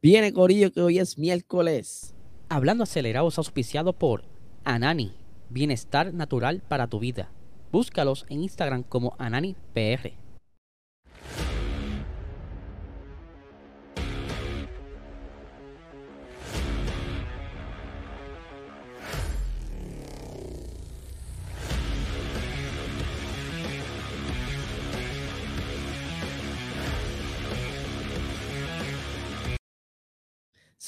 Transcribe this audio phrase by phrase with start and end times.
[0.00, 2.14] Viene Corillo que hoy es miércoles.
[2.48, 4.22] Hablando acelerados auspiciado por
[4.62, 5.12] Anani,
[5.50, 7.32] bienestar natural para tu vida.
[7.72, 10.27] Búscalos en Instagram como AnaniPR.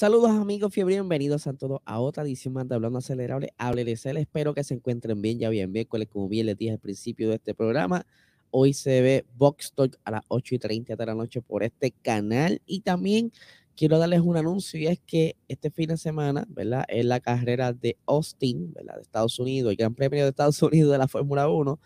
[0.01, 3.53] Saludos amigos fiebre, bienvenidos a todos a otra edición más de Hablando Acelerable.
[3.59, 7.29] Hábleles, espero que se encuentren bien, ya bien miércoles, como bien les dije al principio
[7.29, 8.07] de este programa.
[8.49, 11.91] Hoy se ve Box Talk a las 8 y 30 de la noche por este
[11.91, 12.63] canal.
[12.65, 13.31] Y también
[13.75, 16.83] quiero darles un anuncio y es que este fin de semana, ¿verdad?
[16.87, 18.95] Es la carrera de Austin, ¿verdad?
[18.95, 21.79] De Estados Unidos, el Gran Premio de Estados Unidos de la Fórmula 1.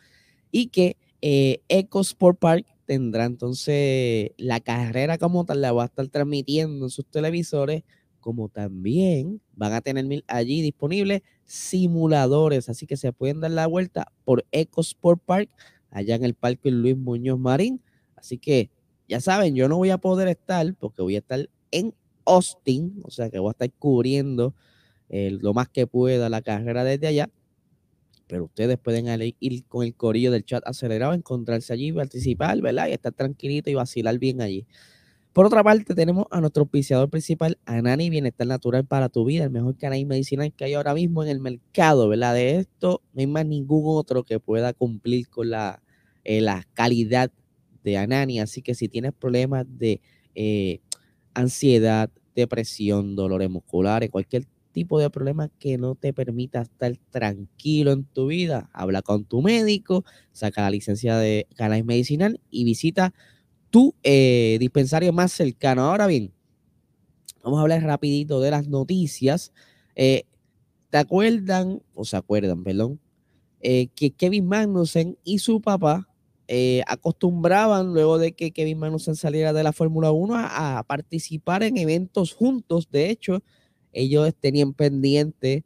[0.54, 5.88] Y que eh, Eco Sport Park tendrá entonces la carrera como tal, la va a
[5.88, 7.84] estar transmitiendo en sus televisores,
[8.26, 14.12] como también van a tener allí disponibles simuladores, así que se pueden dar la vuelta
[14.24, 15.50] por Eco Sport Park,
[15.92, 17.84] allá en el Parque Luis Muñoz Marín.
[18.16, 18.72] Así que
[19.08, 21.94] ya saben, yo no voy a poder estar porque voy a estar en
[22.26, 24.56] Austin, o sea que voy a estar cubriendo
[25.10, 27.30] eh, lo más que pueda la carrera desde allá
[28.26, 29.06] pero ustedes pueden
[29.40, 32.88] ir con el corillo del chat acelerado, encontrarse allí, participar, ¿verdad?
[32.88, 34.66] Y estar tranquilito y vacilar bien allí.
[35.36, 39.50] Por otra parte, tenemos a nuestro auspiciador principal, Anani Bienestar Natural para tu vida, el
[39.50, 42.34] mejor canal medicinal que hay ahora mismo en el mercado, ¿verdad?
[42.34, 45.84] De esto no hay más ningún otro que pueda cumplir con la,
[46.24, 46.42] eh,
[46.74, 47.34] calidad
[47.84, 48.40] de Anani.
[48.40, 50.00] Así que si tienes problemas de
[50.36, 50.80] eh,
[51.34, 58.06] ansiedad, depresión, dolores musculares, cualquier tipo de problema que no te permita estar tranquilo en
[58.06, 63.14] tu vida, habla con tu médico, saca la licencia de canal medicinal y visita
[63.76, 65.82] tu eh, dispensario más cercano.
[65.82, 66.32] Ahora bien,
[67.44, 69.52] vamos a hablar rapidito de las noticias.
[69.98, 70.24] Eh,
[70.90, 73.02] ¿Te acuerdan, o se acuerdan, perdón,
[73.60, 76.08] eh, que Kevin Magnussen y su papá
[76.88, 82.32] acostumbraban, luego de que Kevin Magnussen saliera de la Fórmula 1, a, participar en eventos
[82.32, 82.88] juntos.
[82.90, 83.44] De hecho,
[83.92, 85.66] ellos tenían pendiente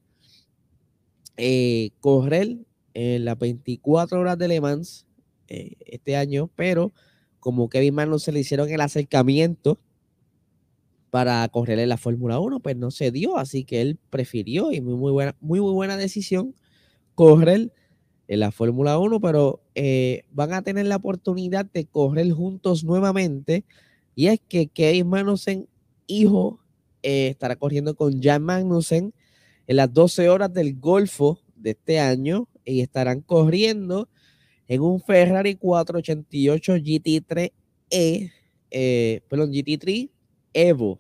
[2.00, 2.58] correr
[2.96, 5.06] en las 24 horas de Le Mans
[5.48, 6.92] este año, pero
[7.40, 9.80] como Kevin Magnussen se le hicieron el acercamiento
[11.10, 14.82] para correr en la Fórmula 1, pues no se dio, así que él prefirió y
[14.82, 16.56] muy, muy buena, muy, muy buena decisión
[17.16, 17.72] correr
[18.28, 23.66] en la Fórmula 1, pero eh, van a tener la oportunidad de correr juntos nuevamente.
[24.14, 25.68] Y es que Kevin Magnussen,
[26.06, 26.60] hijo
[27.02, 29.14] eh, estará corriendo con Jan Magnussen
[29.66, 34.10] en las 12 horas del Golfo de este año y estarán corriendo
[34.69, 38.31] en un Ferrari 488 GT3E,
[38.72, 40.09] eh, perdón, GT3
[40.53, 41.00] Evo.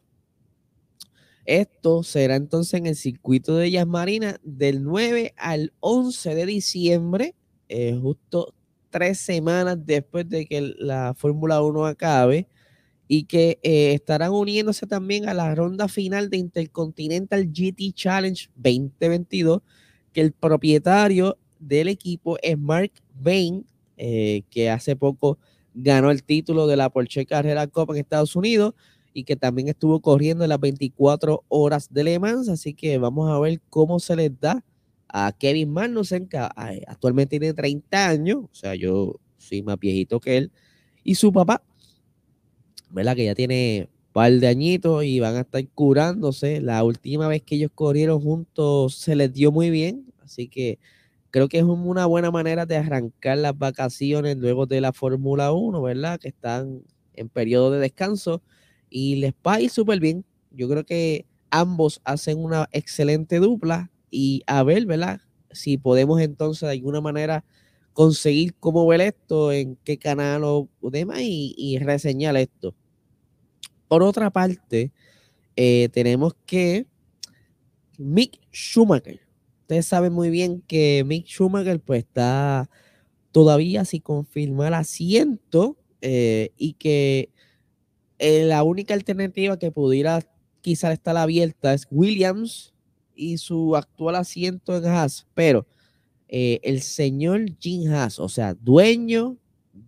[1.45, 7.35] Esto será entonces en el circuito de Jazz Marina del 9 al 11 de diciembre,
[7.69, 8.53] eh, justo
[8.89, 12.47] tres semanas después de que la Fórmula 1 acabe
[13.07, 19.61] y que eh, estarán uniéndose también a la ronda final de Intercontinental GT Challenge 2022,
[20.11, 22.91] que el propietario del equipo es Mark
[23.21, 23.65] Bain,
[23.97, 25.37] eh, que hace poco
[25.73, 28.73] ganó el título de la Porsche Carrera Cup en Estados Unidos
[29.13, 33.29] y que también estuvo corriendo en las 24 horas de Le Mans, así que vamos
[33.29, 34.63] a ver cómo se les da
[35.07, 40.37] a Kevin Magnussen, que actualmente tiene 30 años, o sea, yo soy más viejito que
[40.37, 40.51] él,
[41.03, 41.63] y su papá
[42.89, 43.15] ¿verdad?
[43.15, 46.61] Que ya tiene un par de añitos y van a estar curándose.
[46.61, 50.79] La última vez que ellos corrieron juntos se les dio muy bien, así que
[51.31, 55.81] creo que es una buena manera de arrancar las vacaciones luego de la Fórmula 1,
[55.81, 56.19] ¿verdad?
[56.19, 58.41] Que están en periodo de descanso
[58.89, 60.25] y les va a ir súper bien.
[60.51, 65.21] Yo creo que ambos hacen una excelente dupla y a ver, ¿verdad?
[65.51, 67.43] Si podemos entonces de alguna manera
[67.93, 72.73] conseguir cómo ver esto, en qué canal o demás y, reseñar esto.
[73.87, 74.91] Por otra parte,
[75.55, 76.85] eh, tenemos que
[77.97, 79.28] Mick Schumacher.
[79.69, 82.71] Ustedes saben muy bien que Mick Schumacher pues está
[83.31, 87.29] todavía sin confirmar asiento eh, y que
[88.17, 90.21] eh, la única alternativa que pudiera
[90.61, 92.73] quizás estar abierta es Williams
[93.13, 95.67] y su actual asiento en Haas, pero
[96.29, 99.37] eh, el señor Jim Haas, o sea, dueño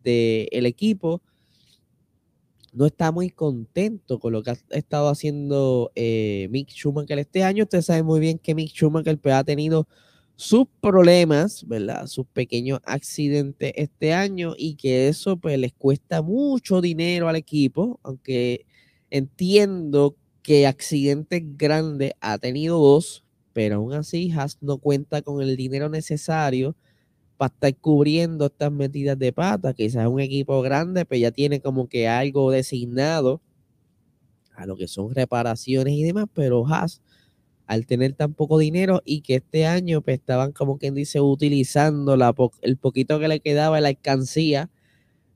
[0.03, 1.23] del equipo,
[2.73, 7.63] no está muy contento con lo que ha estado haciendo eh, Mick Schumacher este año.
[7.63, 9.87] Ustedes saben muy bien que Mick Schumacher pues, ha tenido
[10.35, 12.07] sus problemas, ¿verdad?
[12.07, 17.99] Sus pequeños accidentes este año y que eso pues les cuesta mucho dinero al equipo,
[18.03, 18.65] aunque
[19.09, 23.23] entiendo que accidentes grandes ha tenido dos,
[23.53, 26.75] pero aún así Haas no cuenta con el dinero necesario
[27.41, 29.73] para estar cubriendo estas metidas de pata.
[29.73, 33.41] Quizás un equipo grande, pero ya tiene como que algo designado
[34.53, 37.01] a lo que son reparaciones y demás, pero Haas,
[37.65, 42.15] al tener tan poco dinero y que este año pues, estaban como quien dice utilizando
[42.61, 44.69] el poquito que le quedaba en la alcancía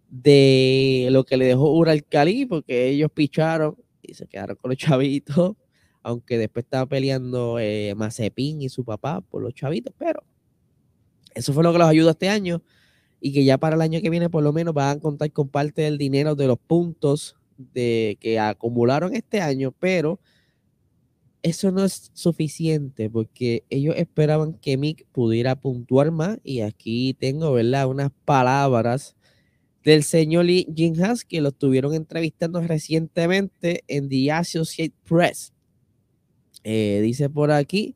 [0.08, 5.56] de lo que le dejó Uralcalí, porque ellos picharon y se quedaron con los chavitos,
[6.04, 7.96] aunque después estaba peleando eh,
[8.38, 10.22] y su papá por los chavitos, pero
[11.36, 12.64] eso fue lo que los ayudó este año
[13.20, 15.50] y que ya para el año que viene por lo menos van a contar con
[15.50, 20.20] parte del dinero de los puntos de que acumularon este año, pero
[21.44, 27.52] eso no es suficiente porque ellos esperaban que Mick pudiera puntuar más y aquí tengo,
[27.54, 27.88] ¿verdad?
[27.88, 29.16] Unas palabras
[29.84, 35.54] del señor Jim Haas que lo estuvieron entrevistando recientemente en The Associated Press.
[36.64, 37.96] Eh, dice por aquí,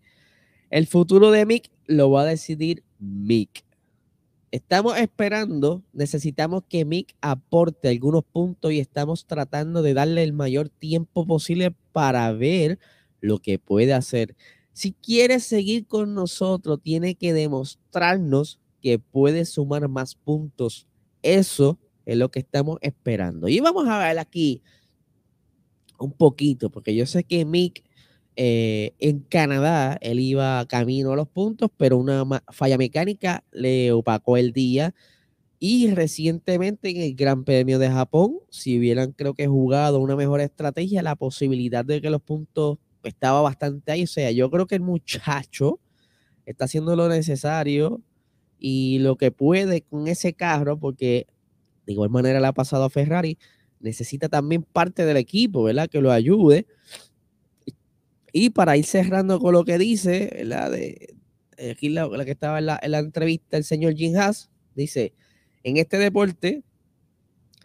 [0.70, 3.64] el futuro de Mick lo va a decidir Mick.
[4.52, 10.70] Estamos esperando, necesitamos que Mick aporte algunos puntos y estamos tratando de darle el mayor
[10.70, 12.80] tiempo posible para ver
[13.22, 14.36] lo que puede hacer.
[14.74, 20.88] Si quiere seguir con nosotros, tiene que demostrarnos que puede sumar más puntos.
[21.22, 23.48] Eso es lo que estamos esperando.
[23.50, 24.64] Y vamos a ver aquí
[26.00, 27.84] un poquito, porque yo sé que Mick
[28.42, 34.38] eh, en Canadá, él iba camino a los puntos, pero una falla mecánica le opacó
[34.38, 34.96] el día.
[35.60, 40.40] Y recientemente en el Gran Premio de Japón, si hubieran creo que jugado una mejor
[40.40, 44.04] estrategia, la posibilidad de que los puntos estaba bastante ahí.
[44.04, 45.82] O sea, yo creo que el muchacho
[46.46, 48.02] está haciendo lo necesario
[48.58, 51.28] y lo que puede con ese carro, porque
[51.86, 53.38] de igual manera le ha pasado a Ferrari,
[53.82, 55.90] necesita también parte del equipo, ¿verdad?
[55.90, 56.68] Que lo ayude
[58.32, 61.16] y para ir cerrando con lo que dice, la de
[61.72, 65.14] aquí la, que estaba en la, entrevista, el señor Jim Haas, dice,
[65.64, 66.64] en este deporte,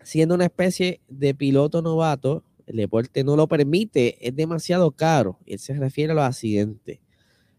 [0.03, 5.39] siendo una especie de piloto novato, el deporte no lo permite, es demasiado caro.
[5.47, 6.99] Él se refiere a los accidentes.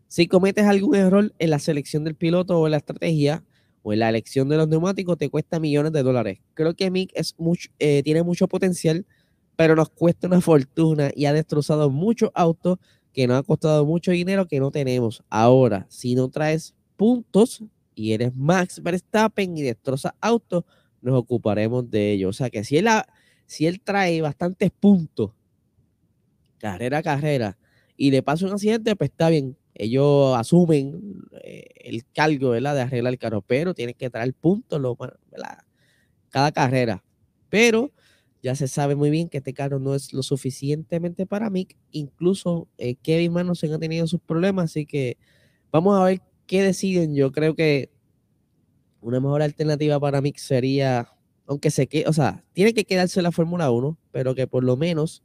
[0.08, 3.44] Si cometes algún error en la selección del piloto o en la estrategia
[3.84, 6.40] o en la elección de los neumáticos, te cuesta millones de dólares.
[6.54, 7.36] Creo que Mick es
[7.80, 9.06] eh, tiene mucho potencial,
[9.56, 12.78] pero nos cuesta una fortuna y ha destrozado muchos autos
[13.14, 15.24] que nos ha costado mucho dinero que no tenemos.
[15.30, 17.64] Ahora, si no traes puntos
[17.96, 20.66] y eres Max Verstappen y destrozas autos,
[21.02, 22.30] nos ocuparemos de ello.
[22.30, 22.88] O sea que si él,
[23.46, 25.32] si él trae bastantes puntos,
[26.58, 27.58] carrera a carrera,
[27.96, 29.58] y le pasa un accidente, pues está bien.
[29.74, 34.82] Ellos asumen eh, el cargo de arreglar el carro, pero tienen que traer puntos
[36.30, 37.04] cada carrera.
[37.50, 37.92] Pero
[38.46, 41.76] ya se sabe muy bien que este carro no es lo suficientemente para Mick.
[41.90, 45.18] Incluso eh, Kevin Magnussen ha tenido sus problemas, así que
[45.72, 47.16] vamos a ver qué deciden.
[47.16, 47.90] Yo creo que
[49.02, 51.10] una mejor alternativa para Mick sería,
[51.48, 54.78] aunque se quede, o sea, tiene que quedarse la Fórmula 1, pero que por lo
[54.78, 55.24] menos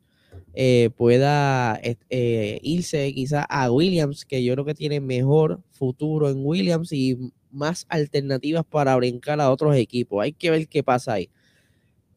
[0.55, 6.39] eh, pueda eh, irse quizá a Williams, que yo creo que tiene mejor futuro en
[6.43, 7.19] Williams y
[7.51, 10.23] más alternativas para brincar a otros equipos.
[10.23, 11.29] Hay que ver qué pasa ahí.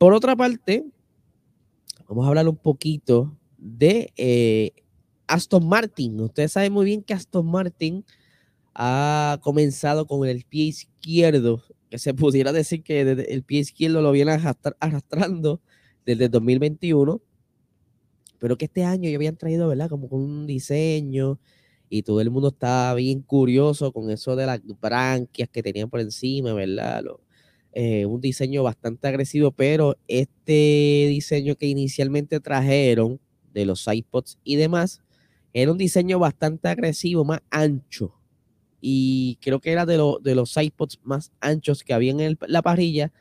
[0.04, 0.84] Por otra parte,
[2.10, 4.74] vamos a hablar un poquito de eh,
[5.28, 6.20] Aston Martin.
[6.20, 8.04] Ustedes saben muy bien que Aston Martin
[8.76, 14.12] ha comenzado con el pie izquierdo, que se pudiera decir que el pie izquierdo lo
[14.12, 14.38] viene
[14.82, 15.62] arrastrando
[16.06, 17.22] desde 2021,
[18.40, 19.88] pero que este año ya habían traído, ¿verdad?
[19.90, 21.40] Como con un diseño
[21.88, 26.02] y todo el mundo estaba bien curioso con eso de las branquias que tenían por
[26.02, 27.06] encima, ¿verdad?
[27.76, 33.20] Eh, un diseño bastante agresivo, pero este diseño que inicialmente trajeron
[33.52, 35.02] de los iPods y demás,
[35.54, 38.14] era un diseño bastante agresivo, más ancho.
[38.80, 43.12] Y creo que era de, de los iPods más anchos que había en la parrilla.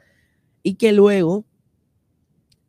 [0.62, 1.44] Y que luego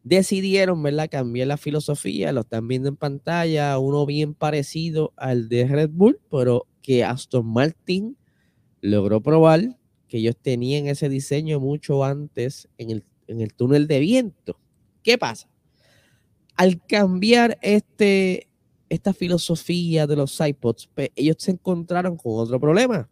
[0.04, 1.10] decidieron, ¿verdad?
[1.10, 2.32] Cambiar la filosofía.
[2.32, 3.78] Lo están viendo en pantalla.
[3.80, 8.18] Uno bien parecido al de Red Bull, pero que Aston Martin
[8.82, 9.78] logró probar
[10.18, 14.60] ellos tenían ese diseño mucho antes en el, túnel de viento.
[15.02, 15.50] ¿Qué pasa?
[16.56, 18.48] Al cambiar este,
[18.90, 23.10] esta filosofía de los iPods, pues, ellos se encontraron con otro problema.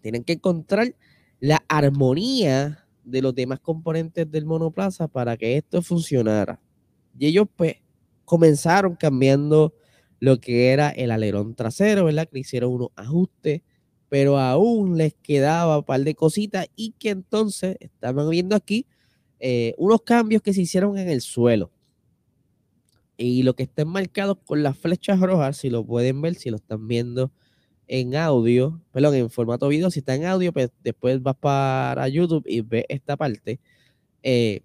[0.00, 0.94] Tienen que encontrar
[1.40, 6.60] la armonía de los demás componentes del monoplaza para que esto funcionara.
[7.18, 7.76] Y ellos pues
[8.24, 9.74] comenzaron cambiando
[10.20, 12.28] lo que era el alerón trasero, ¿verdad?
[12.30, 13.62] Que hicieron unos ajustes
[14.10, 18.84] pero aún les quedaba un par de cositas y que entonces estaban viendo aquí
[19.38, 21.70] eh, unos cambios que se hicieron en el suelo.
[23.16, 26.56] Y lo que está marcado con las flechas rojas, si lo pueden ver, si lo
[26.56, 27.30] están viendo
[27.86, 32.44] en audio, perdón, en formato video, si está en audio, pues después vas para YouTube
[32.46, 33.60] y ves esta parte.
[34.24, 34.62] Eh,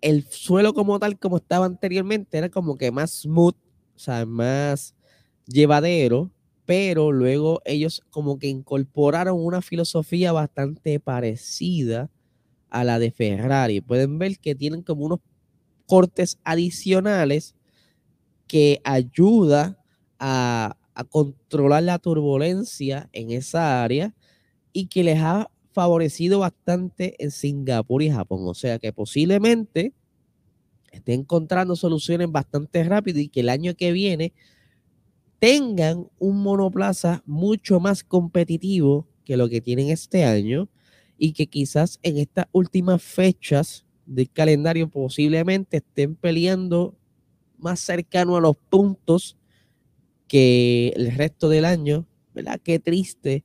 [0.00, 3.56] el suelo como tal, como estaba anteriormente, era como que más smooth,
[3.94, 4.94] o sea, más
[5.46, 6.30] llevadero,
[6.66, 12.10] pero luego ellos como que incorporaron una filosofía bastante parecida
[12.68, 13.80] a la de Ferrari.
[13.80, 15.20] Pueden ver que tienen como unos
[15.86, 17.54] cortes adicionales
[18.48, 19.78] que ayuda
[20.18, 20.76] a,
[21.10, 24.14] controlar la turbulencia en esa área
[24.72, 28.48] y que les ha favorecido bastante en Singapur y Japón.
[28.48, 29.92] O sea que posiblemente
[30.90, 34.32] estén encontrando soluciones bastante rápido y que el año que viene
[35.38, 40.68] tengan un monoplaza mucho más competitivo que lo que tienen este año
[41.18, 46.94] y que quizás en estas últimas fechas del calendario posiblemente estén peleando
[47.58, 49.36] más cercano a los puntos
[50.28, 52.60] que el resto del año, ¿verdad?
[52.62, 53.44] Qué triste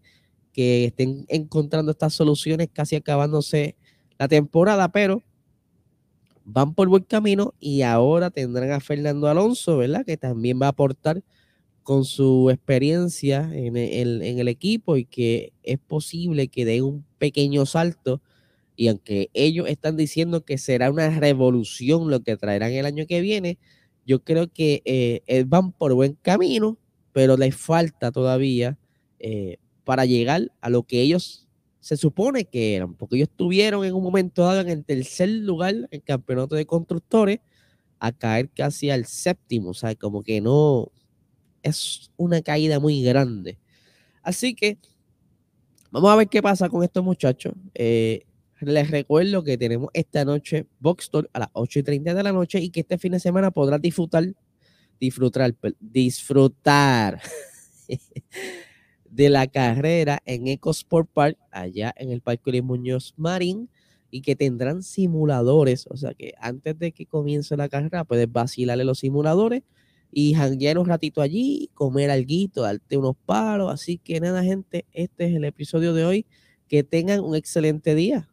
[0.54, 3.76] que estén encontrando estas soluciones casi acabándose
[4.20, 5.24] la temporada, pero
[6.44, 10.06] van por buen camino y ahora tendrán a Fernando Alonso, ¿verdad?
[10.06, 11.24] Que también va a aportar
[11.92, 17.04] con su experiencia en el, en el equipo y que es posible que dé un
[17.18, 18.22] pequeño salto
[18.78, 23.20] y aunque ellos están diciendo que será una revolución lo que traerán el año que
[23.20, 23.58] viene,
[24.06, 26.78] yo creo que eh, van por buen camino,
[27.12, 28.80] pero les falta todavía
[29.20, 31.46] eh, para llegar a lo que ellos
[31.82, 35.76] se supone que eran, porque ellos estuvieron en un momento dado en el tercer lugar
[35.76, 37.42] en el campeonato de constructores
[38.00, 40.90] a caer casi al séptimo, o sea, como que no
[41.64, 43.58] es una caída muy grande.
[44.24, 44.78] Así que
[45.92, 47.54] vamos a ver qué pasa con estos muchachos.
[47.74, 48.26] Eh,
[48.62, 52.60] les recuerdo que tenemos esta noche Box a las 8 y 30 de la noche
[52.60, 54.26] y que este fin de semana podrás disfrutar,
[55.00, 57.22] disfrutar, disfrutar
[59.10, 63.70] de la carrera en EcoSport Park, allá en el Parque Luis Muñoz Marín,
[64.12, 65.88] y que tendrán simuladores.
[65.90, 69.64] O sea que antes de que comience la carrera, puedes vacilarle los simuladores
[70.12, 73.72] y janguear un ratito allí, comer algo, darte unos palos.
[73.72, 76.26] Así que nada, gente, este es el episodio de hoy.
[76.68, 78.31] Que tengan un excelente día.